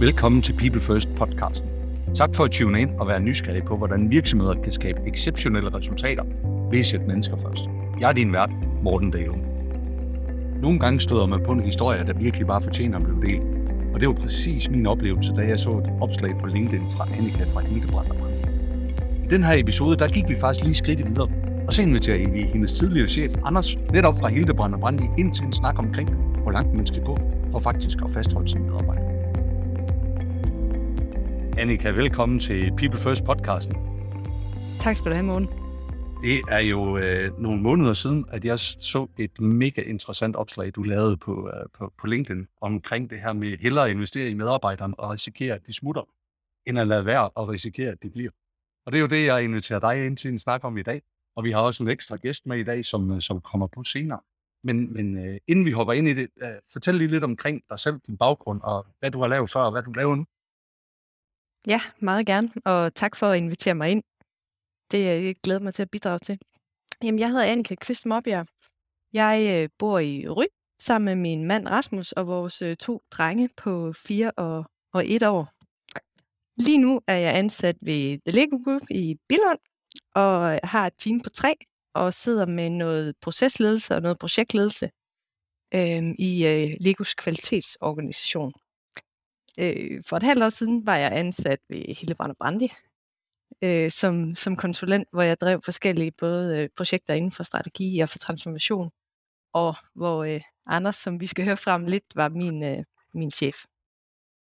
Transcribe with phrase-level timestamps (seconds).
[0.00, 1.68] Velkommen til People First podcasten.
[2.14, 6.24] Tak for at tune ind og være nysgerrig på, hvordan virksomheder kan skabe exceptionelle resultater
[6.70, 7.64] ved at sætte mennesker først.
[8.00, 8.50] Jeg er din vært,
[8.82, 9.34] Morten Dale.
[10.62, 13.42] Nogle gange støder man på en historie, der virkelig bare fortjener at blive delt.
[13.94, 17.44] Og det var præcis min oplevelse, da jeg så et opslag på LinkedIn fra Annika
[17.44, 18.08] fra Hildebrand.
[19.24, 21.28] I den her episode, der gik vi faktisk lige skridt videre,
[21.66, 25.44] og så inviterer vi hendes tidligere chef, Anders, netop fra Hildebrand og Brandi, ind til
[25.44, 26.10] en snak omkring,
[26.42, 27.18] hvor langt man skal gå
[27.52, 29.03] for faktisk at fastholde sine medarbejdere.
[31.58, 33.76] Annika, velkommen til People First podcasten.
[34.80, 35.48] Tak skal du have, Morten.
[36.22, 40.82] Det er jo øh, nogle måneder siden, at jeg så et mega interessant opslag, du
[40.82, 45.00] lavede på, øh, på, på LinkedIn omkring det her med hellere at investere i medarbejderne
[45.00, 46.02] og risikere, at de smutter,
[46.66, 48.30] end at lade være og risikere, at de bliver.
[48.86, 51.02] Og det er jo det, jeg inviterer dig ind til en snak om i dag.
[51.36, 53.84] Og vi har også en ekstra gæst med i dag, som, øh, som kommer på
[53.84, 54.20] senere.
[54.64, 57.78] Men, men øh, inden vi hopper ind i det, øh, fortæl lige lidt omkring dig
[57.78, 60.24] selv, din baggrund, og hvad du har lavet før, og hvad du laver nu.
[61.66, 64.02] Ja, meget gerne, og tak for at invitere mig ind.
[64.90, 66.38] Det er jeg glæder mig til at bidrage til.
[67.02, 68.46] Jamen, jeg hedder Annika Kvist Morbjerg.
[69.12, 70.44] Jeg øh, bor i Ry
[70.78, 75.22] sammen med min mand Rasmus og vores øh, to drenge på 4 og, og 1
[75.22, 75.48] år.
[76.62, 79.58] Lige nu er jeg ansat ved The Lego Group i Billund
[80.14, 81.54] og har et team på tre
[81.94, 84.90] og sidder med noget procesledelse og noget projektledelse
[85.74, 88.52] øh, i øh, Legos kvalitetsorganisation.
[89.58, 92.72] Øh, for et halvt år siden var jeg ansat ved Hillebrand og Brandi
[93.62, 98.08] øh, som, som konsulent, hvor jeg drev forskellige både øh, projekter inden for strategi og
[98.08, 98.90] for transformation,
[99.52, 103.56] og hvor øh, Anders, som vi skal høre frem lidt, var min, øh, min chef.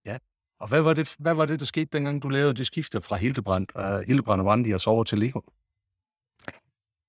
[0.05, 0.17] Ja,
[0.59, 3.15] og hvad var, det, hvad var det, der skete, dengang du lavede det skifte fra
[3.15, 5.41] Hildebrand, uh, Hildebrand og Brandi og så over til Lego?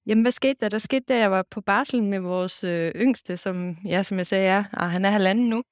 [0.07, 0.69] Jamen, hvad skete der?
[0.69, 4.27] Der skete, da jeg var på barsel med vores øh, yngste, som, ja, som jeg
[4.27, 5.63] sagde, er, og han er halvanden nu.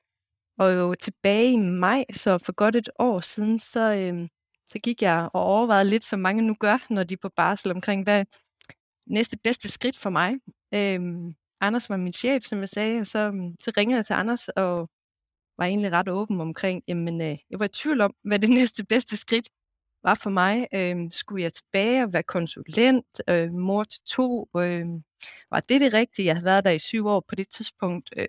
[0.60, 4.28] Og jo tilbage i maj, så for godt et år siden, så, øh,
[4.72, 7.70] så gik jeg og overvejede lidt, som mange nu gør, når de er på barsel,
[7.70, 8.24] omkring hvad
[9.06, 10.32] næste bedste skridt for mig.
[10.74, 11.00] Øh,
[11.60, 14.48] Anders var min chef, som jeg sagde, og så, øhm, så ringede jeg til Anders
[14.48, 14.90] og
[15.58, 18.84] var egentlig ret åben omkring, jamen øh, jeg var i tvivl om, hvad det næste
[18.84, 19.48] bedste skridt
[20.02, 20.66] var for mig.
[20.74, 24.48] Øh, skulle jeg tilbage og være konsulent, øh, mor til to?
[24.56, 24.86] Øh,
[25.50, 26.26] var det det rigtige?
[26.26, 28.10] Jeg havde været der i syv år på det tidspunkt.
[28.16, 28.26] Øh,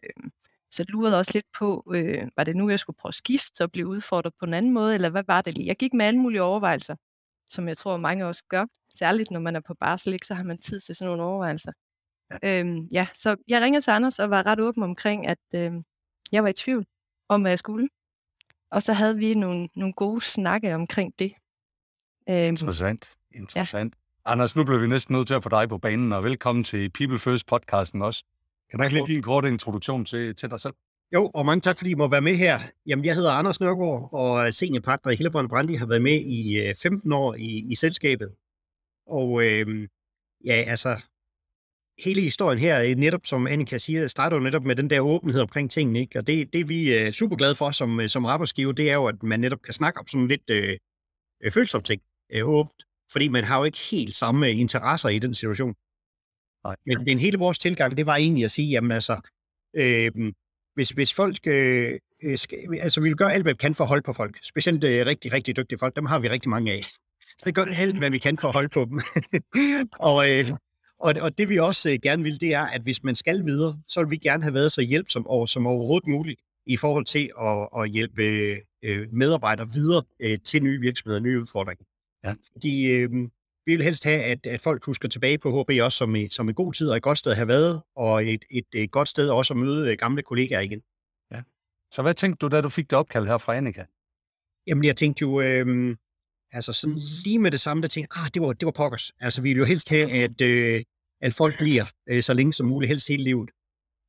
[0.71, 3.71] så lurede også lidt på, øh, var det nu, jeg skulle prøve at skifte og
[3.71, 5.67] blive udfordret på en anden måde, eller hvad var det lige?
[5.67, 6.95] Jeg gik med alle mulige overvejelser,
[7.49, 8.65] som jeg tror, mange også gør.
[8.95, 11.71] Særligt når man er på barsel, ikke, så har man tid til sådan nogle overvejelser.
[12.43, 12.59] Ja.
[12.59, 15.71] Øhm, ja, så jeg ringede til Anders og var ret åben omkring, at øh,
[16.31, 16.85] jeg var i tvivl
[17.29, 17.89] om, hvad jeg skulle.
[18.71, 21.33] Og så havde vi nogle, nogle gode snakke omkring det.
[22.29, 23.95] Øhm, interessant, interessant.
[24.25, 24.31] Ja.
[24.31, 26.89] Anders, nu bliver vi næsten nødt til at få dig på banen, og velkommen til
[26.89, 28.23] People First podcasten også.
[28.71, 30.73] Kan du ikke lige give en kort introduktion til, til dig selv?
[31.13, 32.59] Jo, og mange tak, fordi I må være med her.
[32.87, 37.11] Jamen, jeg hedder Anders Nørgaard, og seniorpartner i Hillebrand Brandi har været med i 15
[37.11, 38.35] øh, år i, i selskabet.
[39.07, 39.87] Og øh,
[40.45, 41.01] ja, altså,
[42.05, 45.71] hele historien her, netop som Annika siger, starter jo netop med den der åbenhed omkring
[45.71, 46.19] tingene, ikke?
[46.19, 49.05] Og det, det vi er super glade for som, øh, som arbejdsgiver, det er jo,
[49.05, 50.77] at man netop kan snakke om sådan lidt øh,
[51.43, 52.01] øh følsomme ting
[52.33, 55.75] øh, åbent, fordi man har jo ikke helt samme interesser i den situation.
[56.63, 56.75] Nej.
[56.85, 59.29] Men, men hele vores tilgang, det var egentlig at sige, jamen altså,
[59.75, 60.11] øh,
[60.75, 61.99] hvis, hvis folk øh,
[62.35, 64.83] skal, altså vi vil gøre alt, hvad vi kan for at holde på folk, specielt
[64.83, 66.83] øh, rigtig, rigtig dygtige folk, dem har vi rigtig mange af.
[67.39, 69.01] Så det gør alt, hvad vi kan for at holde på dem.
[70.09, 70.45] og, øh,
[70.99, 73.81] og, og det vi også øh, gerne vil, det er, at hvis man skal videre,
[73.87, 77.29] så vil vi gerne have været så hjælpsom over, som overhovedet muligt i forhold til
[77.41, 78.23] at, at hjælpe
[78.83, 81.85] øh, medarbejdere videre øh, til nye virksomheder, nye udfordringer.
[82.23, 82.33] Ja.
[82.51, 83.09] Fordi øh,
[83.65, 86.49] vi vil helst have, at, at folk husker tilbage på HB også som, i, som
[86.49, 89.07] en god tid og et godt sted at have været, og et, et, et godt
[89.07, 90.81] sted også at møde øh, gamle kollegaer igen.
[91.31, 91.41] Ja.
[91.91, 93.85] Så hvad tænkte du, da du fik det opkald her fra Annika?
[94.67, 95.95] Jamen, jeg tænkte jo, øh,
[96.51, 99.11] altså sådan lige med det samme, der tænkte ah, det var, det var pokkers.
[99.19, 100.83] Altså, vi vil jo helst have, at, øh,
[101.21, 103.49] at folk bliver øh, så længe som muligt, helst hele livet.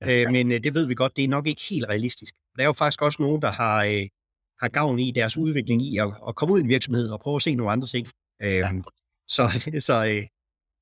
[0.00, 0.22] Ja.
[0.22, 2.34] Øh, men øh, det ved vi godt, det er nok ikke helt realistisk.
[2.56, 4.06] Der er jo faktisk også nogen, der har, øh,
[4.60, 7.36] har gavn i deres udvikling i at, at komme ud i en virksomhed og prøve
[7.36, 8.08] at se nogle andre ting.
[8.42, 8.72] Øh, ja.
[9.36, 9.42] Så,
[9.80, 10.26] så, øh,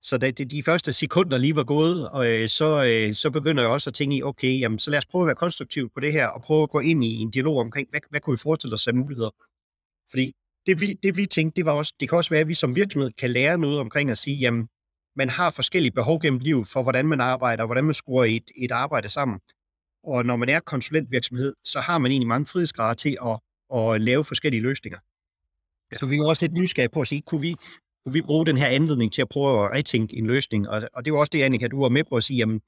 [0.02, 3.72] så da de første sekunder lige var gået, og, øh, så, øh, så begynder jeg
[3.72, 6.12] også at tænke i, okay, jamen, så lad os prøve at være konstruktiv på det
[6.12, 8.74] her, og prøve at gå ind i en dialog omkring, hvad, hvad kunne vi forestille
[8.74, 9.30] os af muligheder?
[10.10, 10.32] Fordi
[10.66, 12.76] det vi, det vi tænkte, det var også, det kan også være, at vi som
[12.76, 14.68] virksomhed kan lære noget omkring at sige, jamen,
[15.16, 18.50] man har forskellige behov gennem livet for, hvordan man arbejder, og hvordan man skruer et,
[18.56, 19.40] et arbejde sammen.
[20.04, 23.40] Og når man er konsulentvirksomhed, så har man egentlig mange frihedsgrader til at,
[23.78, 24.98] at lave forskellige løsninger.
[25.98, 27.54] Så vi er også lidt nysgerrige på at sige, kunne vi,
[28.04, 30.68] kunne vi bruge den her anledning til at prøve at retænke en løsning?
[30.68, 32.60] Og, og det var også det, Annika, du var med på at sige, jamen,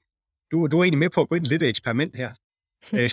[0.51, 2.33] du, du er egentlig med på at gå ind i lidt eksperiment her.
[2.93, 3.09] Øh,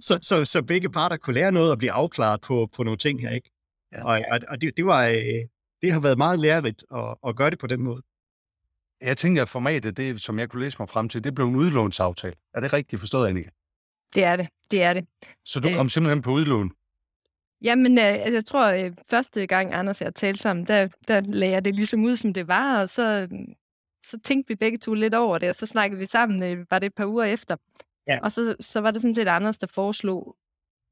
[0.00, 3.20] så, så, så begge parter kunne lære noget og blive afklaret på, på nogle ting
[3.20, 3.50] her, ikke?
[3.92, 4.04] Ja.
[4.04, 5.42] Og, og, og det, det, var, øh,
[5.82, 8.02] det har været meget lærerigt at, at gøre det på den måde.
[9.00, 11.56] Jeg tænker, at formatet, det, som jeg kunne læse mig frem til, det blev en
[11.56, 12.34] udlånsaftale.
[12.54, 13.50] Er det rigtigt forstået, Annika?
[14.14, 14.48] Det er det.
[14.70, 15.06] Det er det.
[15.44, 16.70] Så du kom simpelthen på udlån?
[17.62, 21.20] Jamen, øh, altså, jeg tror, øh, første gang Anders og jeg talte sammen, der, der
[21.20, 23.28] lagde jeg det ligesom ud, som det var, og så,
[24.04, 26.78] så tænkte vi begge to lidt over det, og så snakkede vi sammen, øh, var
[26.78, 27.56] det et par uger efter.
[28.06, 28.18] Ja.
[28.22, 30.36] Og så, så var det sådan set Anders, der foreslog,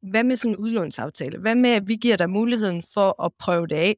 [0.02, 1.38] hvad med sådan en udlånsaftale?
[1.38, 3.96] Hvad med, at vi giver dig muligheden for at prøve det af,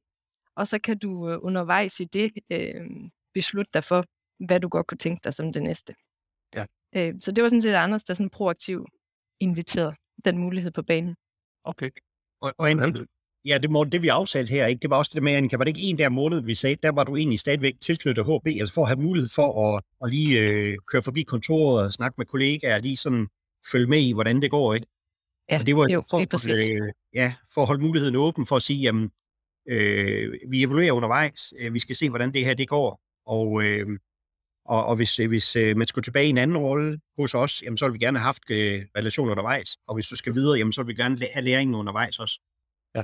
[0.56, 2.86] og så kan du øh, undervejs i det øh,
[3.34, 4.04] beslutte dig for,
[4.46, 5.94] hvad du godt kunne tænke dig som det næste.
[6.54, 6.64] Ja.
[6.96, 8.90] Øh, så det var sådan set Anders, der sådan proaktivt
[9.40, 11.16] inviterede den mulighed på banen.
[11.64, 11.90] Okay.
[12.40, 13.08] Og, og en,
[13.44, 14.80] ja, det, må, det vi aftalte her, ikke?
[14.82, 16.92] det var også det med, Annika, var det ikke en der måned, vi sagde, der
[16.92, 20.40] var du egentlig stadigvæk tilknyttet HB, altså for at have mulighed for at, at lige
[20.40, 23.26] øh, køre forbi kontoret og snakke med kollegaer, lige sådan
[23.72, 24.86] følge med i, hvordan det går, ikke?
[25.50, 28.56] Ja, og det var jo, for, det øh, ja, for at holde muligheden åben for
[28.56, 29.10] at sige, jamen,
[29.68, 33.86] øh, vi evaluerer undervejs, øh, vi skal se, hvordan det her det går, og, øh,
[34.68, 37.78] og, og hvis, hvis øh, man skulle tilbage i en anden rolle hos os, jamen,
[37.78, 40.72] så vil vi gerne have haft øh, relationer undervejs, og hvis du skal videre, jamen,
[40.72, 42.40] så vil vi gerne have læringen undervejs også.
[42.94, 43.02] Ja.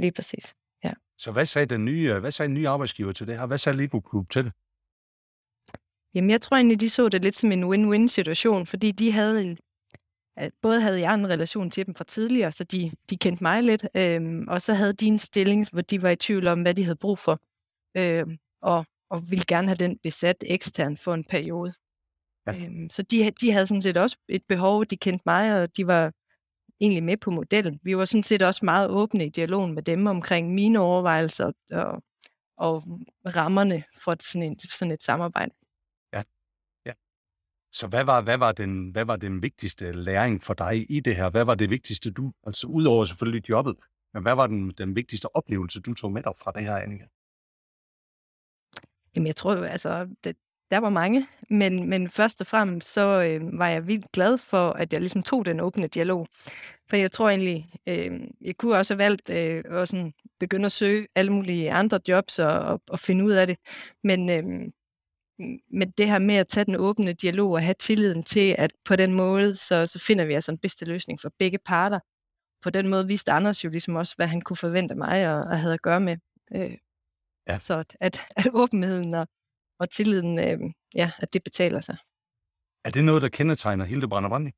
[0.00, 0.54] Lige præcis,
[0.84, 0.92] ja.
[1.18, 3.46] Så hvad sagde den nye, hvad sagde den nye arbejdsgiver til det her?
[3.46, 4.52] Hvad sagde Lego Klub til det?
[6.14, 9.44] Jamen, jeg tror egentlig, de så det lidt som en win-win situation, fordi de havde
[9.44, 9.58] en,
[10.62, 13.86] både havde jeg en relation til dem fra tidligere, så de, de kendte mig lidt,
[13.96, 16.84] øhm, og så havde de en stilling, hvor de var i tvivl om, hvad de
[16.84, 17.40] havde brug for,
[17.96, 21.72] øhm, og, og ville gerne have den besat ekstern for en periode.
[22.46, 22.64] Ja.
[22.64, 25.86] Øhm, så de, de havde sådan set også et behov, de kendte mig, og de
[25.86, 26.12] var
[26.80, 27.80] egentlig med på modellen.
[27.82, 32.02] Vi var sådan set også meget åbne i dialogen med dem omkring mine overvejelser og,
[32.56, 32.82] og
[33.36, 35.54] rammerne for sådan, en, sådan et samarbejde.
[37.72, 41.16] Så hvad var, hvad, var den, hvad var den vigtigste læring for dig i det
[41.16, 41.30] her?
[41.30, 43.76] Hvad var det vigtigste, du, altså udover selvfølgelig jobbet,
[44.14, 47.04] men hvad var den, den vigtigste oplevelse, du tog med dig fra det her, Annika?
[49.18, 50.36] Jamen, jeg tror jo, altså, det,
[50.70, 54.70] der var mange, men, men først og fremmest så øh, var jeg vildt glad for,
[54.70, 56.26] at jeg ligesom tog den åbne dialog.
[56.90, 60.72] For jeg tror egentlig, øh, jeg kunne også have valgt øh, at sådan begynde at
[60.72, 63.58] søge alle mulige andre jobs og, og, og finde ud af det.
[64.04, 64.44] Men, øh,
[65.70, 68.96] men det her med at tage den åbne dialog og have tilliden til, at på
[68.96, 72.00] den måde, så, så finder vi altså en bedste løsning for begge parter.
[72.62, 75.58] På den måde viste Anders jo ligesom også, hvad han kunne forvente mig og, og
[75.58, 76.16] havde at gøre med.
[76.54, 76.76] Øh,
[77.48, 77.58] ja.
[77.58, 79.28] Så at, at, åbenheden og,
[79.78, 80.58] og tilliden, øh,
[80.94, 81.96] ja, at det betaler sig.
[82.84, 84.50] Er det noget, der kendetegner Hildebrand og Brandi?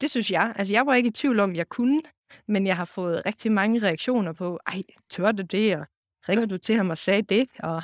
[0.00, 0.54] Det synes jeg.
[0.56, 2.02] Altså, jeg var ikke i tvivl om, jeg kunne,
[2.48, 5.86] men jeg har fået rigtig mange reaktioner på, ej, tør du det, og
[6.28, 7.82] ringer du til ham og sagde det, og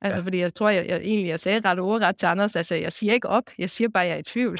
[0.00, 0.24] Altså, ja.
[0.24, 3.12] fordi jeg tror, jeg, jeg egentlig jeg sagde ret ordret til Anders, altså jeg siger
[3.12, 4.58] ikke op, jeg siger bare, jeg er i tvivl.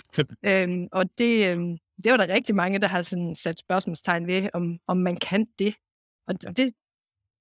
[0.50, 4.48] øhm, og det, øhm, det var der rigtig mange, der har sådan sat spørgsmålstegn ved,
[4.52, 5.74] om, om man kan det.
[6.28, 6.50] Og ja.
[6.50, 6.72] det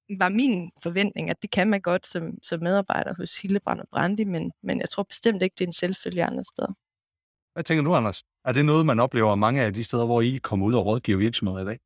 [0.09, 4.23] var min forventning, at det kan man godt som, som medarbejder hos Hillebrand og Brandi,
[4.23, 6.73] men, men jeg tror bestemt ikke, det er en selvfølge andre steder.
[7.53, 8.23] Hvad tænker du, Anders?
[8.45, 11.17] Er det noget, man oplever mange af de steder, hvor I kommer ud og rådgiver
[11.17, 11.79] virksomheder i dag?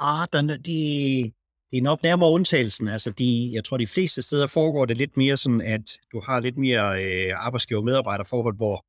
[0.00, 1.32] Ah, den, de,
[1.70, 2.88] det er nok nærmere undtagelsen.
[2.88, 6.40] Altså, de, jeg tror, de fleste steder foregår det lidt mere sådan, at du har
[6.40, 8.84] lidt mere øh, arbejdsgiver-medarbejderforhold, hvor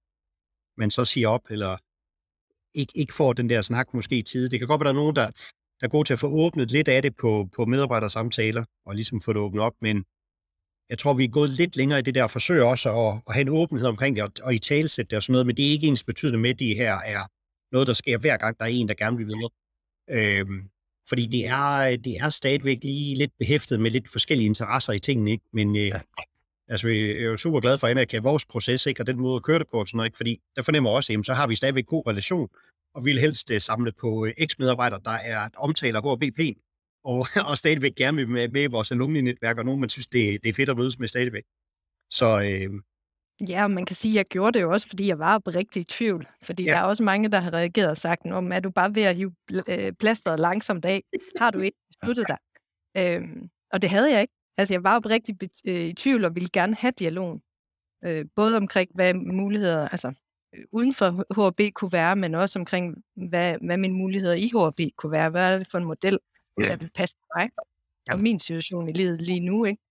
[0.79, 1.77] man så siger op, eller
[2.73, 4.49] ikke, ikke får den der snak måske i tide.
[4.49, 5.31] Det kan godt være, at der er nogen, der,
[5.79, 9.21] der er gode til at få åbnet lidt af det på, på medarbejdersamtaler, og ligesom
[9.21, 10.06] få det åbnet op, men
[10.90, 13.42] jeg tror, vi er gået lidt længere i det der forsøg også at, at have
[13.42, 15.71] en åbenhed omkring det, og, og i talsæt det og sådan noget, men det er
[15.71, 17.21] ikke ens betydende med, at det her er
[17.71, 19.49] noget, der sker hver gang, der er en, der gerne vil videre.
[20.09, 20.69] Øhm,
[21.09, 25.31] fordi det er, det er stadigvæk lige lidt behæftet med lidt forskellige interesser i tingene,
[25.31, 25.44] ikke?
[25.54, 25.92] Men øh,
[26.68, 29.01] altså, jeg er jo super glad for, at kan vores proces, ikke?
[29.01, 30.18] og den måde at køre det på, og sådan noget, ikke?
[30.18, 32.49] fordi der fornemmer også, at så har vi stadigvæk god relation,
[32.95, 36.39] og vi vil helst uh, samle på uh, eks-medarbejdere, der er omtaler går BP,
[37.03, 40.44] og, og stadigvæk gerne vil med, med i vores alumni-netværk, og nogen, man synes, det,
[40.44, 41.44] det er fedt at mødes med stadigvæk.
[42.11, 42.81] Så, øh,
[43.49, 45.79] Ja, og man kan sige, at jeg gjorde det jo også, fordi jeg var rigtig
[45.79, 46.27] i tvivl.
[46.44, 46.71] Fordi ja.
[46.71, 49.15] der er også mange, der har reageret og sagt, om er du bare ved at
[49.15, 49.35] hive
[49.71, 51.03] øh, plasteret langsomt af?
[51.39, 52.37] Har du ikke besluttet dig?
[52.97, 54.33] Øhm, og det havde jeg ikke.
[54.57, 55.35] Altså, jeg var rigtig
[55.67, 57.41] øh, i tvivl og ville gerne have dialogen.
[58.06, 60.13] Øh, både omkring, hvad muligheder, altså øh,
[60.71, 65.11] uden for HB kunne være, men også omkring, hvad, hvad mine muligheder i HB kunne
[65.11, 65.30] være.
[65.30, 66.19] Hvad er det for en model,
[66.57, 67.49] der vil passe mig
[68.09, 69.81] og min situation i livet lige nu, ikke?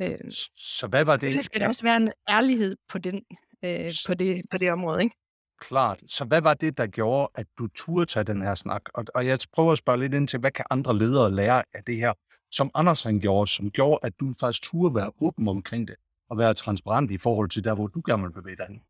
[0.00, 0.18] Øh,
[0.56, 1.34] så hvad var det?
[1.34, 3.22] Det skal der også være en ærlighed på, den,
[3.64, 5.16] øh, på, det, på det område, ikke?
[5.60, 6.00] Klart.
[6.08, 8.82] Så hvad var det, der gjorde, at du turde tage den her snak?
[8.94, 11.84] Og, og jeg prøver at spørge lidt ind til, hvad kan andre ledere lære af
[11.84, 12.12] det her,
[12.50, 15.96] som Anders han gjorde, som gjorde, at du faktisk turde være åben omkring det,
[16.30, 18.80] og være transparent i forhold til der, hvor du gerne vil bevæge dig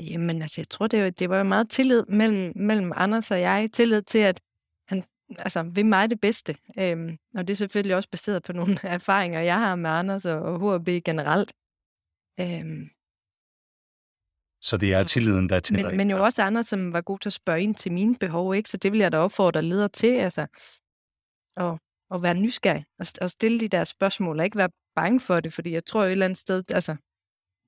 [0.00, 3.68] Jamen altså, jeg tror, det var, det var meget tillid mellem, mellem Anders og jeg.
[3.72, 4.40] Tillid til, at
[4.88, 5.02] han
[5.38, 6.56] altså, vil mig det bedste.
[6.78, 10.40] Øhm, og det er selvfølgelig også baseret på nogle erfaringer, jeg har med Anders og,
[10.40, 11.52] og HB generelt.
[12.40, 12.90] Øhm,
[14.62, 17.28] Så det er tilliden, der tæller men, men jo også Anders, som var god til
[17.28, 18.70] at spørge ind til mine behov, ikke?
[18.70, 20.46] Så det vil jeg da opfordre ledere til, altså,
[21.56, 21.78] at,
[22.14, 25.52] at være nysgerrig og, og stille de der spørgsmål, og ikke være bange for det,
[25.52, 26.96] fordi jeg tror jo et eller andet sted, altså,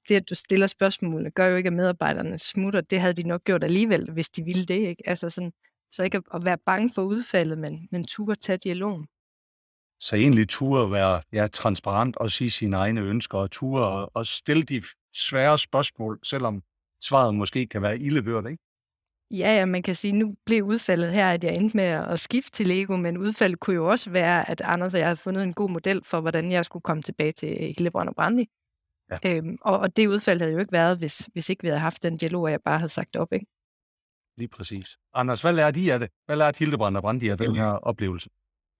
[0.08, 2.80] det at du stiller spørgsmål, gør jo ikke, at medarbejderne smutter.
[2.80, 5.02] Det havde de nok gjort alligevel, hvis de ville det, ikke?
[5.06, 5.52] Altså sådan,
[5.90, 9.06] så ikke at, at være bange for udfaldet, men, men turde tage dialogen.
[10.00, 14.26] Så egentlig turde være ja, transparent og sige sine egne ønsker, og turde og, og
[14.26, 14.82] stille de
[15.14, 16.62] svære spørgsmål, selvom
[17.02, 18.62] svaret måske kan være ildehørt, ikke?
[19.30, 22.50] Ja, ja, man kan sige, nu blev udfaldet her, at jeg endte med at skifte
[22.50, 25.52] til Lego, men udfaldet kunne jo også være, at Anders og jeg havde fundet en
[25.52, 28.48] god model for, hvordan jeg skulle komme tilbage til Hillebrand og Brandi.
[29.10, 29.36] Ja.
[29.36, 32.02] Øhm, og, og det udfald havde jo ikke været, hvis, hvis ikke vi havde haft
[32.02, 33.46] den dialog, og jeg bare havde sagt op, ikke?
[34.36, 34.96] Lige præcis.
[35.14, 36.08] Anders, hvad lærte I af det?
[36.26, 38.30] Hvad lærte Hildebrand og Brandi af den her oplevelse?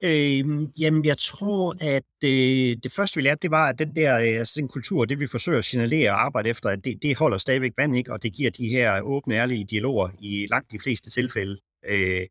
[0.04, 0.44] Øh,
[0.80, 4.38] jamen, jeg tror, at øh, det første, vi lærte, det var, at den der øh,
[4.38, 7.38] altså den kultur, det vi forsøger at signalere og arbejde efter, at det, det holder
[7.38, 8.12] stadigvæk vand, ikke?
[8.12, 11.60] og det giver de her åbne, ærlige dialoger i langt de fleste tilfælde.
[11.84, 12.26] Øh,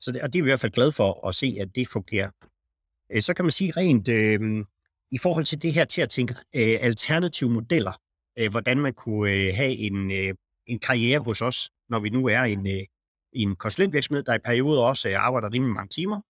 [0.00, 1.88] så det, og det er vi i hvert fald glade for at se, at det
[1.88, 2.30] fungerer.
[3.12, 4.64] Øh, så kan man sige rent øh,
[5.10, 7.92] i forhold til det her til at tænke øh, alternative modeller,
[8.38, 10.34] øh, hvordan man kunne øh, have en, øh,
[10.66, 12.84] en karriere hos os, når vi nu er en, øh,
[13.32, 16.20] en konsulentvirksomhed, der i perioder også øh, arbejder rimelig mange timer.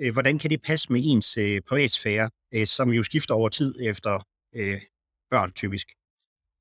[0.00, 3.74] Øh, hvordan kan det passe med ens øh, privatsfære, øh, som jo skifter over tid
[3.80, 4.80] efter øh,
[5.30, 5.88] børn typisk?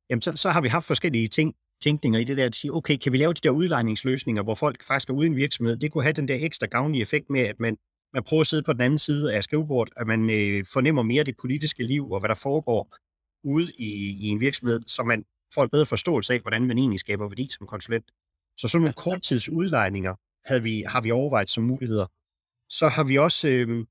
[0.09, 2.97] Jamen, så, så har vi haft forskellige ting, tænkninger i det der, at sige, okay,
[2.97, 5.77] kan vi lave de der udlejningsløsninger, hvor folk faktisk er uden virksomhed?
[5.77, 7.77] Det kunne have den der ekstra gavnlige effekt med, at man,
[8.15, 11.23] man prøver at sidde på den anden side af skrivebordet, at man øh, fornemmer mere
[11.23, 12.97] det politiske liv og hvad der foregår
[13.43, 16.99] ude i, i en virksomhed, så man får en bedre forståelse af, hvordan man egentlig
[16.99, 18.11] skaber værdi som konsulent.
[18.57, 22.07] Så sådan nogle korttidsudlejninger havde vi, har vi overvejet som muligheder.
[22.69, 23.85] Så har vi også øh,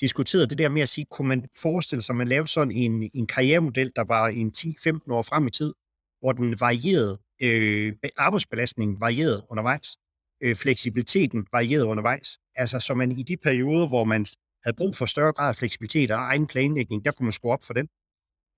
[0.00, 3.10] diskuteret det der med at sige, kunne man forestille sig, at man lavede sådan en,
[3.14, 5.74] en karrieremodel, der var en 10-15 år frem i tid,
[6.20, 9.96] hvor den varierede, øh, arbejdsbelastningen varierede undervejs,
[10.40, 12.38] øh, fleksibiliteten varierede undervejs.
[12.54, 14.26] Altså så man i de perioder, hvor man
[14.64, 17.64] havde brug for større grad af fleksibilitet og egen planlægning, der kunne man skrue op
[17.64, 17.88] for den.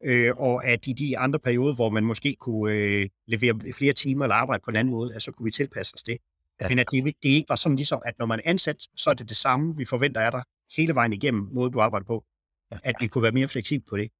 [0.04, 4.24] Øh, og at i de andre perioder, hvor man måske kunne øh, levere flere timer
[4.24, 6.18] eller arbejde på en anden måde, altså kunne vi tilpasse os det.
[6.60, 6.68] Ja.
[6.68, 9.14] Men at det, det ikke var sådan ligesom, at når man er ansat, så er
[9.14, 10.42] det det samme, vi forventer af dig
[10.76, 12.24] hele vejen igennem måden, du arbejder på.
[12.70, 12.78] Ja.
[12.84, 14.10] At vi kunne være mere fleksible på det.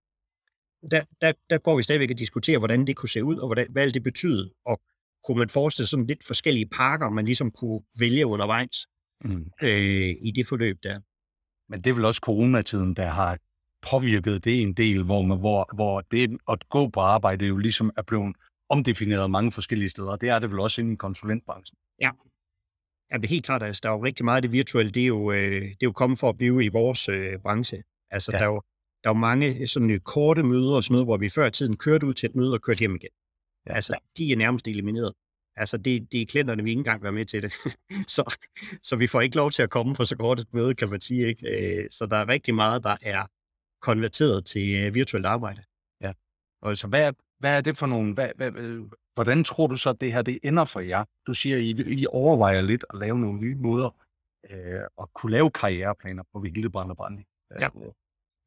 [0.91, 3.67] Der, der, der går vi stadigvæk og diskuterer, hvordan det kunne se ud, og hvordan,
[3.71, 4.49] hvad det betyder.
[4.67, 4.81] Og
[5.25, 8.87] kunne man forestille sådan lidt forskellige pakker, man ligesom kunne vælge undervejs
[9.25, 9.51] mm.
[9.63, 11.01] øh, i det forløb der.
[11.69, 13.39] Men det er vel også coronatiden, der har
[13.91, 17.91] påvirket det en del, hvor, man, hvor, hvor det at gå på arbejde jo ligesom
[17.97, 18.37] er blevet
[18.69, 20.17] omdefineret mange forskellige steder.
[20.17, 21.79] Det er det vel også inde i konsulentbranchen.
[22.01, 22.11] Ja,
[23.13, 25.03] Ja, det er helt klart, altså, der er jo rigtig meget af det virtuelle, det
[25.03, 27.83] er jo, øh, det er jo kommet for at blive i vores øh, branche.
[28.11, 28.39] Altså, ja.
[28.39, 28.63] der, er jo,
[29.05, 31.51] der er jo mange sådan øh, korte møder og sådan noget, hvor vi før i
[31.51, 33.11] tiden kørte ud til et møde og kørte hjem igen.
[33.67, 33.75] Ja.
[33.75, 35.13] Altså, de er nærmest elimineret.
[35.57, 37.53] Altså, det, det er klienterne, vi ikke engang være med til det.
[38.17, 38.37] så,
[38.83, 41.01] så vi får ikke lov til at komme på så kort et møde, kan man
[41.01, 41.27] sige.
[41.27, 41.83] Ikke?
[41.83, 43.27] Øh, så der er rigtig meget, der er
[43.83, 45.63] konverteret til øh, virtuelt arbejde.
[46.01, 46.13] Ja.
[46.63, 48.51] Og altså, hvad, hvad er det for nogle, hvad, hvad,
[49.15, 51.05] hvordan tror du så, at det her det ender for jer?
[51.27, 54.03] Du siger, at I, I overvejer lidt at lave nogle nye måder
[54.51, 57.23] øh, at kunne lave karriereplaner på Hildebrand og Brandi.
[57.61, 57.69] Ja.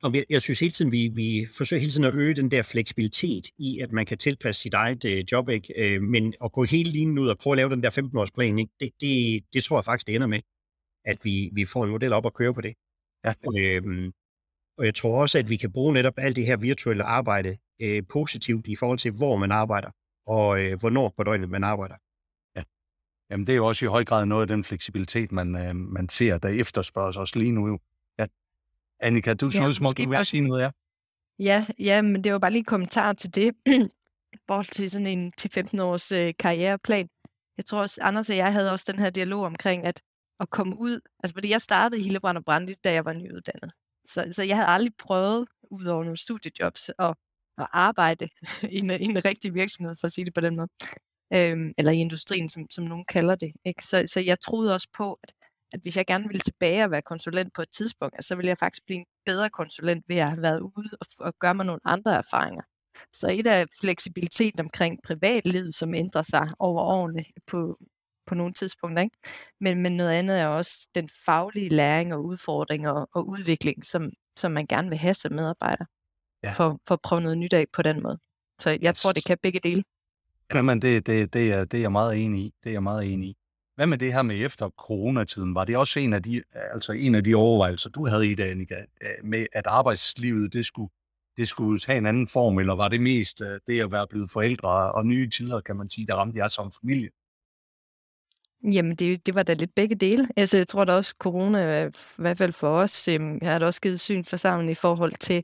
[0.04, 2.64] Og jeg, jeg synes hele tiden, vi, vi forsøger hele tiden at øge den der
[2.64, 5.74] fleksibilitet i, at man kan tilpasse sit eget øh, job, ikke?
[5.78, 8.72] Øh, men at gå hele linjen ud og prøve at lave den der 15-årsplan, ikke?
[8.80, 10.42] Det, det, det tror jeg faktisk, det ender med,
[11.06, 12.74] at vi, vi får en model op og køre på det.
[13.26, 13.34] Ja.
[13.58, 14.12] Øhm,
[14.78, 18.04] og jeg tror også, at vi kan bruge netop alt det her virtuelle arbejde øh,
[18.10, 19.92] positivt i forhold til, hvor man arbejder,
[20.28, 21.96] og øh, hvornår på døgnet man arbejder.
[22.56, 22.64] Ja.
[23.30, 26.10] Jamen det er jo også i høj grad noget af den fleksibilitet, man, øh, man
[26.10, 27.80] ser, der efterspørges også lige nu.
[29.00, 30.70] Annika, du ja, synes, du vil sige noget, ja?
[31.40, 33.56] Ja, ja, men det var bare lige en kommentar til det,
[34.36, 37.10] i forhold til sådan en til 15 års øh, karriereplan.
[37.58, 40.02] Jeg tror også, Anders og jeg havde også den her dialog omkring, at
[40.40, 43.72] at komme ud, altså fordi jeg startede i Hillebrand og Brandi, da jeg var nyuddannet.
[44.06, 47.14] Så, så jeg havde aldrig prøvet, ud over nogle studiejobs, at,
[47.58, 48.28] at arbejde
[48.76, 50.68] i en, i en rigtig virksomhed, for at sige det på den måde.
[51.34, 53.52] Øhm, eller i industrien, som, som nogen kalder det.
[53.66, 53.84] Ikke?
[53.84, 55.34] Så, så jeg troede også på, at,
[55.76, 58.58] at hvis jeg gerne ville tilbage og være konsulent på et tidspunkt, så ville jeg
[58.58, 61.82] faktisk blive en bedre konsulent ved at have været ude og, og gøre mig nogle
[61.86, 62.62] andre erfaringer.
[63.14, 67.78] Så et af fleksibilitet omkring privatlivet, som ændrer sig over årene på,
[68.28, 69.04] på nogle tidspunkter.
[69.04, 69.18] Ikke?
[69.62, 74.12] Men, men noget andet er også den faglige læring og udfordring og, og udvikling, som,
[74.36, 75.86] som man gerne vil have som medarbejder.
[76.44, 76.52] Ja.
[76.52, 78.18] For, for at prøve noget nyt af på den måde.
[78.60, 79.84] Så jeg tror, det kan begge dele.
[80.54, 82.54] Jamen, det, det, det, er, det er jeg meget enig i.
[82.64, 83.38] Det er jeg meget enig i.
[83.76, 85.56] Hvad med det her med efter coronatiden?
[85.56, 88.52] Var det også en af de, altså en af de overvejelser, du havde i dag,
[88.52, 90.92] Annika, øh, med at arbejdslivet, det skulle,
[91.38, 94.32] det skulle have en anden form, eller var det mest øh, det at være blevet
[94.32, 97.10] forældre og nye tider, kan man sige, der ramte jer som familie?
[98.64, 100.28] Jamen, det, det var da lidt begge dele.
[100.38, 103.66] Altså, jeg tror da også, corona, øh, i hvert fald for os, øh, har da
[103.66, 105.44] også givet syn for sammen i forhold til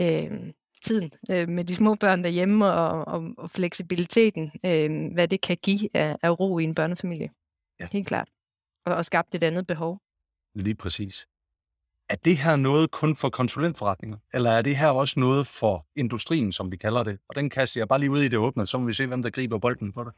[0.00, 0.52] øh,
[0.84, 5.56] tiden øh, med de små børn derhjemme og, og, og fleksibiliteten, øh, hvad det kan
[5.62, 7.30] give af, af ro i en børnefamilie.
[7.82, 7.88] Ja.
[7.92, 8.28] Helt klart.
[8.86, 10.00] Og, og skabt et andet behov.
[10.54, 11.26] Lige præcis.
[12.08, 16.52] Er det her noget kun for konsulentforretninger, eller er det her også noget for industrien,
[16.52, 17.18] som vi kalder det?
[17.28, 19.22] Og den kaster jeg bare lige ud i det åbne, så må vi se, hvem
[19.22, 20.12] der griber bolden på det.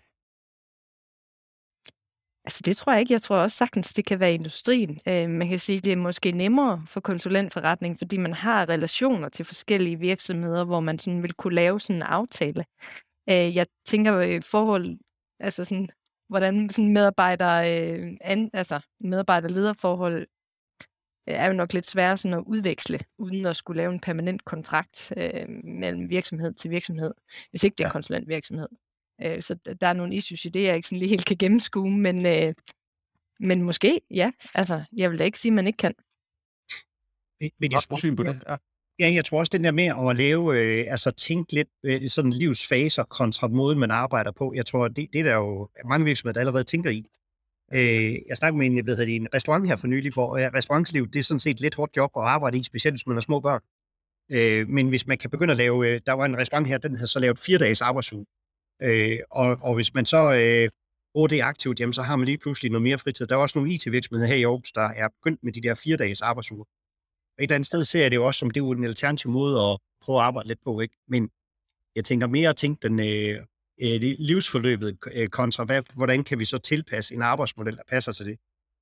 [2.46, 3.12] Altså det tror jeg ikke.
[3.12, 5.00] Jeg tror også sagtens, det kan være industrien.
[5.08, 9.44] Øh, man kan sige, det er måske nemmere for konsulentforretning, fordi man har relationer til
[9.44, 12.64] forskellige virksomheder, hvor man sådan vil kunne lave sådan en aftale.
[13.30, 14.98] Øh, jeg tænker i forhold,
[15.40, 15.88] altså sådan,
[16.28, 20.26] hvordan sådan medarbejder, øh, an, altså medarbejder-lederforhold
[21.28, 24.44] øh, er jo nok lidt svære sådan at udveksle, uden at skulle lave en permanent
[24.44, 27.14] kontrakt øh, mellem virksomhed til virksomhed,
[27.50, 27.92] hvis ikke det er ja.
[27.92, 28.68] konsulentvirksomhed.
[29.24, 31.90] Øh, så der er nogle issues i det, jeg ikke sådan lige helt kan gennemskue,
[31.90, 32.54] men, øh,
[33.40, 34.30] men måske, ja.
[34.54, 35.94] Altså, jeg vil da ikke sige, at man ikke kan.
[37.40, 38.42] Men jeg tror, på det.
[38.48, 38.56] Ja.
[38.98, 42.32] Ja, jeg tror også, den der med at lave, øh, altså tænke lidt øh, sådan
[42.32, 46.32] livsfaser kontra måden, man arbejder på, jeg tror, det, det er der jo mange virksomheder,
[46.32, 47.04] der allerede tænker i.
[47.74, 51.08] Øh, jeg snakkede med en, ved det, en restaurant her for nylig, hvor øh, restaurantliv,
[51.10, 53.40] det er sådan set lidt hårdt job at arbejde i, specielt hvis man har små
[53.40, 53.60] børn.
[54.32, 56.96] Øh, men hvis man kan begynde at lave, øh, der var en restaurant her, den
[56.96, 58.26] havde så lavet fire dages arbejdsuge.
[58.82, 60.68] Øh, og, og hvis man så øh,
[61.12, 63.26] bruger det aktivt, jamen, så har man lige pludselig noget mere fritid.
[63.26, 65.96] Der er også nogle IT-virksomheder her i Aarhus, der er begyndt med de der fire
[65.96, 66.64] dages arbejdsuger.
[67.38, 68.84] Og et eller andet sted ser jeg det jo også som, det er jo en
[68.84, 70.96] alternativ måde at prøve at arbejde lidt på, ikke?
[71.08, 71.30] Men
[71.96, 73.40] jeg tænker mere at tænke den øh,
[73.82, 78.26] øh, livsforløbet øh, kontra, hvad, hvordan kan vi så tilpasse en arbejdsmodel, der passer til
[78.26, 78.38] det.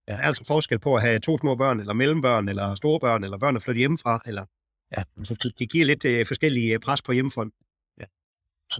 [0.08, 0.12] Ja.
[0.12, 3.24] Der er altså forskel på at have to små børn, eller mellembørn, eller store børn,
[3.24, 4.44] eller børn, der flytter hjemmefra, eller
[4.96, 5.02] ja.
[5.24, 7.54] så det, det giver lidt øh, forskellige pres på hjemmefront.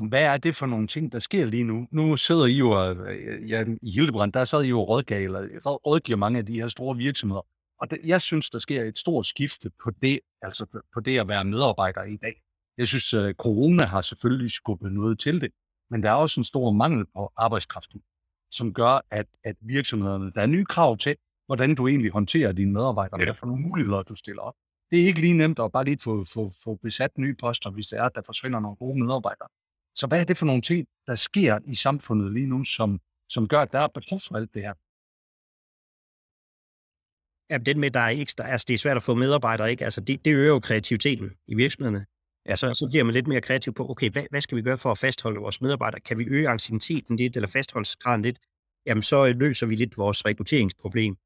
[0.09, 1.89] Hvad er det for nogle ting, der sker lige nu?
[1.91, 6.17] Nu sidder I jo, øh, ja, i Hildebrand, der sad I jo rådgiver, eller rådgiver
[6.17, 7.47] mange af de her store virksomheder.
[7.83, 11.29] Og det, jeg synes, der sker et stort skifte på det, altså på det at
[11.29, 12.43] være medarbejder i dag.
[12.79, 15.51] Jeg synes, at corona har selvfølgelig skubbet noget til det,
[15.91, 17.91] men der er også en stor mangel på arbejdskraft,
[18.51, 21.17] som gør, at, at virksomhederne, der er nye krav til,
[21.47, 23.27] hvordan du egentlig håndterer dine medarbejdere, ja.
[23.27, 24.55] hvad for nogle muligheder, du stiller op.
[24.91, 27.87] Det er ikke lige nemt at bare lige få, få, få besat nye poster, hvis
[27.87, 29.49] det er, at der forsvinder nogle gode medarbejdere.
[29.95, 33.49] Så hvad er det for nogle ting, der sker i samfundet lige nu, som, som
[33.49, 34.75] gør, at der er behov for alt det her?
[37.53, 39.85] Ja, den med, der er ekstra, altså det er svært at få medarbejdere, ikke?
[39.85, 42.07] Altså det, det øger jo kreativiteten i virksomhederne.
[42.49, 44.79] Ja, så, så bliver man lidt mere kreativ på, okay, hvad, hvad skal vi gøre
[44.79, 46.01] for at fastholde vores medarbejdere?
[46.01, 48.39] Kan vi øge ancieniteten lidt, eller fastholdelsesgraden lidt?
[48.87, 51.17] Jamen, så løser vi lidt vores rekrutteringsproblem.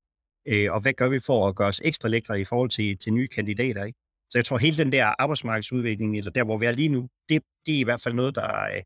[0.48, 3.12] Øh, og hvad gør vi for at gøre os ekstra lækre i forhold til, til
[3.12, 3.98] nye kandidater, ikke?
[4.30, 7.42] Så jeg tror, hele den der arbejdsmarkedsudvikling, eller der, hvor vi er lige nu, det,
[7.66, 8.82] det er i hvert fald noget, der er,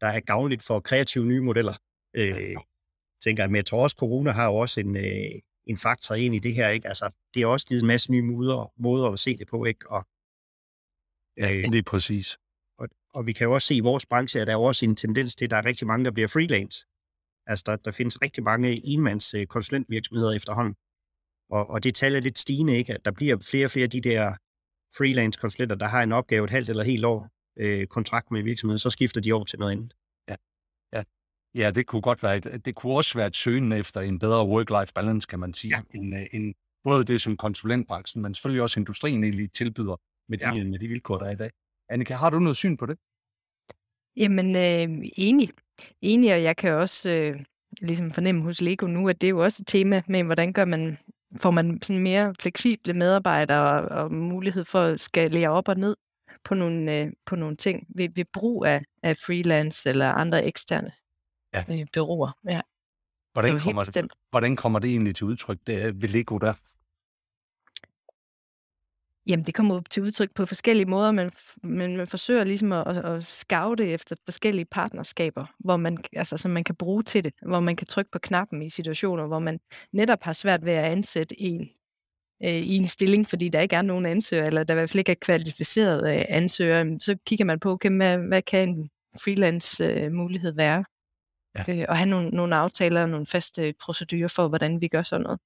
[0.00, 1.74] der er gavnligt for kreative nye modeller.
[2.16, 2.56] Øh,
[3.24, 5.34] tænker jeg, men jeg tror også, corona har også en, øh,
[5.68, 6.68] en faktor ind i det her.
[6.68, 6.88] Ikke?
[6.88, 9.64] Altså, det har også givet en masse nye måder, måder at se det på.
[9.64, 9.90] Ikke?
[9.90, 10.04] Og,
[11.38, 12.38] øh, ja, det er præcis.
[12.78, 14.96] Og, og vi kan jo også se i vores branche, at der er også en
[14.96, 16.84] tendens til, at der er rigtig mange, der bliver freelance.
[17.46, 20.74] Altså, der, der findes rigtig mange enmands øh, konsulentvirksomheder efterhånden.
[21.50, 22.94] Og, og det tal er lidt stigende, ikke?
[22.94, 24.36] At der bliver flere og flere af de der
[24.96, 27.28] freelance-konsulenter, der har en opgave et halvt eller helt år
[27.58, 29.94] øh, kontrakt med virksomheden, så skifter de over til noget andet.
[31.58, 34.42] Ja, det kunne godt være et, det kunne også være et søgen efter en bedre
[34.44, 35.98] work-life balance, kan man sige, ja.
[35.98, 39.96] end, øh, end både det som konsulentbranchen, men selvfølgelig også industrien egentlig tilbyder
[40.28, 40.64] med de, ja.
[40.64, 41.50] med de vilkår, der er i dag.
[41.88, 42.98] Annika, har du noget syn på det?
[44.16, 45.48] Jamen, øh, enig.
[46.02, 47.44] Enig, og jeg kan også øh,
[47.80, 50.64] ligesom fornemme hos Lego nu, at det er jo også et tema med, hvordan gør
[50.64, 50.98] man
[51.42, 55.96] får man sådan mere fleksible medarbejdere og, og mulighed for at skalere op og ned
[56.44, 60.92] på nogle, øh, på nogle ting ved, ved brug af, af freelance eller andre eksterne
[61.54, 61.64] ja.
[61.70, 62.30] øh, byråer.
[62.48, 62.60] Ja.
[63.32, 66.54] Hvordan, kommer det, hvordan kommer det egentlig til udtryk det, ved Lego der?
[69.28, 71.30] Jamen, det kommer til udtryk på forskellige måder, men,
[71.62, 76.64] men man forsøger ligesom at, at, scoute efter forskellige partnerskaber, hvor man, altså, som man
[76.64, 79.60] kan bruge til det, hvor man kan trykke på knappen i situationer, hvor man
[79.92, 81.70] netop har svært ved at ansætte en
[82.42, 84.98] øh, i en stilling, fordi der ikke er nogen ansøger, eller der i hvert fald
[84.98, 88.90] ikke er kvalificeret øh, ansøger, så kigger man på, okay, hvad, hvad kan en
[89.24, 90.84] freelance øh, mulighed være?
[91.66, 91.74] Ja.
[91.74, 95.22] Øh, og have nogle, nogle aftaler og nogle faste procedurer for, hvordan vi gør sådan
[95.22, 95.38] noget.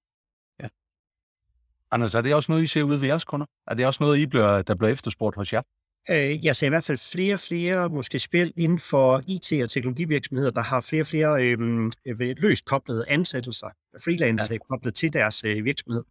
[1.93, 3.47] Anders, er det også noget, I ser ud ved jeres kunder?
[3.67, 5.63] Er det også noget, I bliver, der bliver efterspurgt hos jer?
[6.11, 9.71] Øh, jeg ser i hvert fald flere og flere måske spil inden for IT- og
[9.71, 13.67] teknologivirksomheder, der har flere og flere øhm, øh, løst koblede ansættelser,
[14.05, 14.59] freelance ja.
[14.59, 16.05] koblet til deres øh, virksomhed,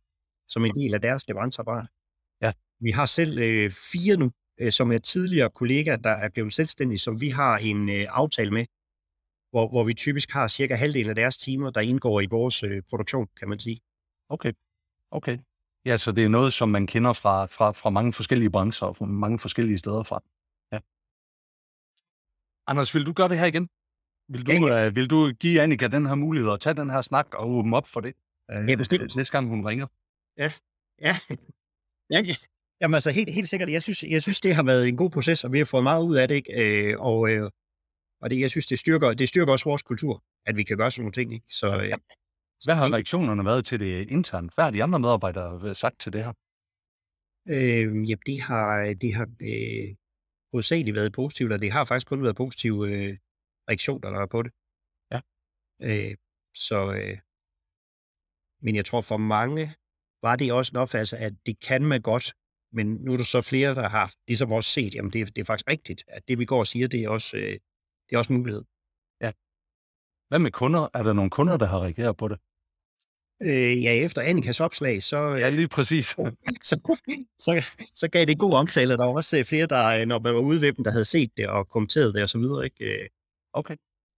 [0.48, 1.88] som en del af deres leveranceapparat.
[2.42, 2.52] Ja.
[2.80, 7.00] Vi har selv øh, fire nu, øh, som er tidligere kollegaer, der er blevet selvstændige,
[7.00, 8.66] som vi har en øh, aftale med,
[9.52, 12.82] hvor, hvor vi typisk har cirka halvdelen af deres timer, der indgår i vores øh,
[12.90, 13.80] produktion, kan man sige.
[14.30, 14.54] Okay,
[15.12, 15.38] okay.
[15.86, 18.96] Ja, så det er noget, som man kender fra, fra, fra mange forskellige brancher og
[18.96, 20.24] fra mange forskellige steder fra.
[20.72, 20.80] Ja.
[22.68, 23.70] Anders, vil du gøre det her igen?
[24.28, 24.88] Vil du, ja, ja.
[24.88, 27.78] Uh, vil du give Annika den her mulighed at tage den her snak og åbne
[27.78, 28.14] op for det?
[28.54, 29.16] Uh, ja, bestemt.
[29.16, 29.88] Næste gang hun ringer.
[30.38, 30.52] Ja,
[31.02, 31.16] ja.
[32.10, 32.36] ja, ja.
[32.82, 33.70] Jamen altså, helt, helt sikkert.
[33.70, 36.04] Jeg synes, jeg synes, det har været en god proces, og vi har fået meget
[36.04, 36.36] ud af det.
[36.36, 36.92] Ikke?
[36.92, 37.52] Øh, og øh,
[38.22, 40.92] og det, jeg synes, det styrker, det styrker også vores kultur, at vi kan gøre
[40.92, 41.34] sådan nogle ting.
[41.34, 41.46] Ikke?
[41.50, 41.96] Så, ja.
[42.64, 44.56] Hvad har reaktionerne været til det internt?
[44.56, 46.34] Hvad har de andre medarbejdere sagt til det her?
[47.50, 49.96] Øh, ja, det har, det har øh,
[50.54, 53.18] hovedsageligt været positivt, og det har faktisk kun været positive øh,
[53.70, 54.52] reaktioner, der er på det.
[55.12, 55.20] Ja.
[55.82, 56.16] Øh,
[56.56, 57.18] så, øh,
[58.62, 59.76] men jeg tror for mange
[60.22, 62.34] var det også en opfattelse, at det kan man godt,
[62.72, 65.46] men nu er der så flere, der har ligesom også set, jamen det, det er
[65.46, 67.58] faktisk rigtigt, at det vi går og siger, det er også, øh,
[68.12, 68.64] det er også en mulighed.
[69.22, 69.32] Ja.
[70.28, 70.88] Hvad med kunder?
[70.94, 72.40] Er der nogle kunder, der har reageret på det?
[73.44, 75.18] Øh, ja, efter Annikas opslag, så...
[75.18, 76.06] Ja, lige præcis.
[76.70, 76.80] så,
[77.40, 78.98] så, så gav det god omtale.
[78.98, 81.06] Der var også øh, flere, der, øh, når man var ude ved dem, der havde
[81.06, 82.66] set det og kommenteret det og så videre.
[82.66, 83.04] Ikke?
[83.04, 83.10] Øh,
[83.54, 83.76] okay.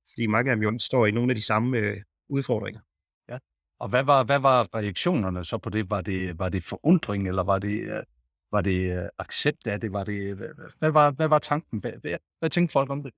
[0.10, 1.98] Fordi mange af dem jo står i nogle af de samme øh,
[2.30, 2.82] udfordringer.
[3.30, 3.38] Ja.
[3.80, 5.90] Og hvad var, hvad var reaktionerne så på det?
[5.90, 8.04] Var det, var det forundring, eller var det,
[8.52, 9.94] var det accept af det?
[9.94, 10.36] Var det
[10.80, 11.80] hvad, var, hvad var tanken?
[11.80, 13.14] Hvad, hvad, hvad tænkte folk om det?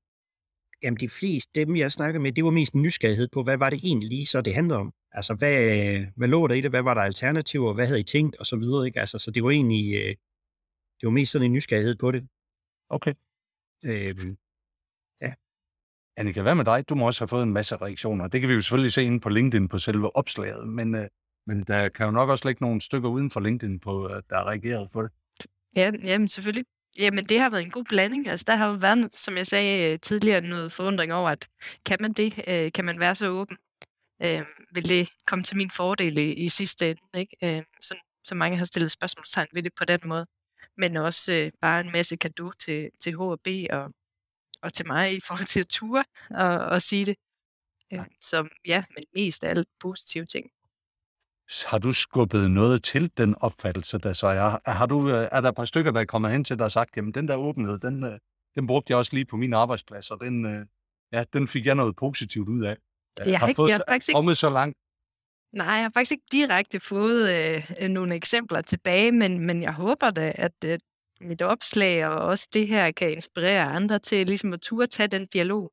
[0.83, 3.69] Jamen de fleste, dem jeg snakker med, det var mest en nysgerrighed på, hvad var
[3.69, 4.93] det egentlig lige så det handlede om?
[5.11, 6.71] Altså hvad, hvad lå der i det?
[6.71, 7.73] Hvad var der alternativer?
[7.73, 8.35] Hvad havde I tænkt?
[8.35, 8.99] Og så videre, ikke?
[8.99, 10.09] Altså, så det var egentlig, øh,
[10.99, 12.27] det var mest sådan en nysgerrighed på det.
[12.89, 13.13] Okay.
[13.85, 14.35] Øh,
[15.21, 15.33] ja.
[16.17, 16.89] Annika, hvad med dig?
[16.89, 18.27] Du må også have fået en masse reaktioner.
[18.27, 21.07] Det kan vi jo selvfølgelig se inde på LinkedIn på selve opslaget, men, øh,
[21.47, 24.37] men der kan jo nok også ligge nogle stykker uden for LinkedIn, på, øh, der
[24.37, 25.11] er reageret på det.
[25.75, 26.65] Ja, jamen selvfølgelig.
[26.97, 28.27] Jamen, det har været en god blanding.
[28.27, 31.47] Altså, der har jo været, som jeg sagde øh, tidligere, noget forundring over, at
[31.85, 32.43] kan man det?
[32.47, 33.57] Øh, kan man være så åben?
[34.23, 37.01] Øh, vil det komme til min fordel i, i sidste ende?
[37.13, 37.57] Ikke?
[37.57, 40.25] Øh, så, så mange har stillet spørgsmålstegn ved det på den måde.
[40.77, 43.93] Men også øh, bare en masse kado til, til HB og,
[44.61, 47.15] og til mig i forhold til at ture og, og sige det.
[47.93, 50.51] Øh, så ja, men mest af alt positive ting.
[51.65, 54.71] Har du skubbet noget til den opfattelse, der så er?
[54.71, 56.71] Har du, øh, er der et par stykker, der er kommet hen til dig og
[56.71, 58.19] sagt, jamen den der åbenhed, den, øh,
[58.55, 60.65] den brugte jeg også lige på min arbejdsplads, og den, øh,
[61.11, 62.77] ja, den fik jeg noget positivt ud af.
[63.17, 64.77] Jeg, jeg har, ikke, fået, jeg har faktisk ikke så langt.
[65.53, 67.23] Nej, jeg har faktisk ikke direkte fået
[67.81, 70.79] øh, nogle eksempler tilbage, men, men jeg håber da, at øh,
[71.21, 75.25] mit opslag og også det her kan inspirere andre til ligesom at turde tage den
[75.25, 75.71] dialog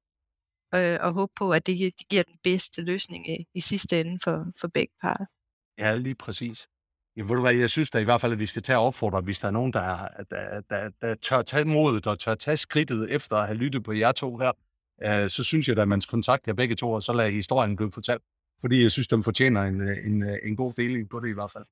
[0.75, 4.19] øh, og håbe på, at det, det giver den bedste løsning i, i sidste ende
[4.25, 5.27] for, for begge parter.
[5.79, 6.69] Ja, lige præcis.
[7.17, 8.87] Ja, ved du hvad, jeg synes da i hvert fald, at vi skal tage og
[8.87, 12.57] opfordre, hvis der er nogen, der, der, der, der tør tage modet og tør tage
[12.57, 14.53] skridtet efter at have lyttet på jer to her,
[15.03, 17.31] øh, så synes jeg da, at man skal kontakte jer begge to, og så lade
[17.31, 18.23] historien blive fortalt.
[18.61, 21.65] Fordi jeg synes, de fortjener en, en, en god deling på det i hvert fald.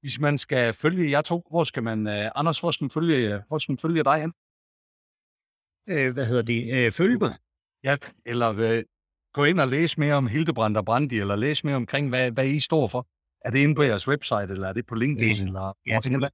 [0.00, 3.42] Hvis man skal følge jer to, hvor skal man, uh, Anders, hvor skal man følge,
[3.48, 4.32] hvor skal man følge dig hen?
[5.88, 6.86] Øh, hvad hedder det?
[6.86, 7.34] Øh, følge mig?
[7.84, 8.84] Ja, eller øh,
[9.32, 12.46] gå ind og læse mere om Hildebrand og Brandi, eller læse mere omkring, hvad, hvad
[12.46, 13.06] I står for.
[13.44, 15.36] Er det inde på jeres website, eller er det på LinkedIn?
[15.36, 16.28] Ja, eller, ja tænker,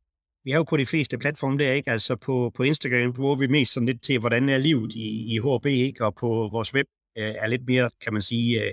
[0.45, 1.90] vi er jo på de fleste platforme der, ikke?
[1.90, 5.38] Altså på, på Instagram bruger vi mest sådan lidt til, hvordan er livet i, i
[5.38, 6.05] HB, ikke?
[6.05, 6.87] Og på vores web
[7.19, 8.73] øh, er lidt mere, kan man sige, øh,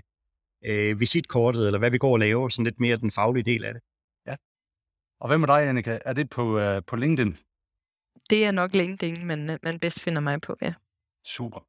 [0.65, 3.73] øh, visitkortet, eller hvad vi går og laver, sådan lidt mere den faglige del af
[3.73, 3.81] det.
[4.27, 4.35] Ja.
[5.19, 5.99] Og hvad med dig, Annika?
[6.05, 7.37] Er det på, øh, på LinkedIn?
[8.29, 10.73] Det er nok LinkedIn, men øh, man bedst finder mig på, ja.
[11.25, 11.67] Super.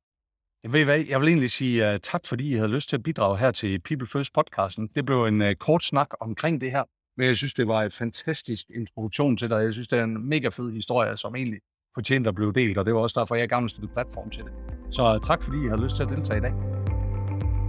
[0.64, 3.03] Jeg ved hvad, jeg vil egentlig sige uh, tak, fordi I havde lyst til at
[3.03, 4.88] bidrage her til People First podcasten.
[4.94, 6.83] Det blev en uh, kort snak omkring det her,
[7.16, 9.57] men jeg synes, det var et fantastisk introduktion til dig.
[9.57, 11.61] Jeg synes, det er en mega fed historie, som egentlig
[11.94, 14.53] fortjente at blive delt, og det var også derfor, jeg gerne stille platform til det.
[14.90, 16.53] Så uh, tak, fordi I havde lyst til at deltage i dag.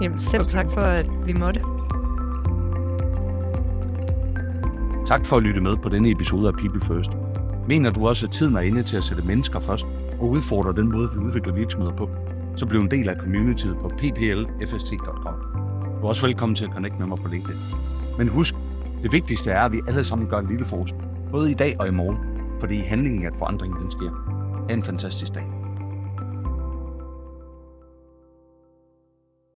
[0.01, 1.59] Jamen, selv tak for, at vi måtte.
[5.05, 7.11] Tak for at lytte med på denne episode af People First.
[7.67, 9.85] Mener du også, at tiden er inde til at sætte mennesker først
[10.19, 12.09] og udfordre den måde, vi udvikler virksomheder på?
[12.55, 15.35] Så bliv en del af communityet på pplfst.com.
[16.01, 17.59] Du er også velkommen til at connecte med mig på LinkedIn.
[18.17, 18.55] Men husk,
[19.01, 21.87] det vigtigste er, at vi alle sammen gør en lille forskel, både i dag og
[21.87, 22.17] i morgen,
[22.59, 24.09] fordi handlingen at forandringen den sker.
[24.67, 25.54] Ha' en fantastisk dag.